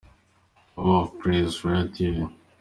[0.75, 2.33] Power of the praise- Royal tv.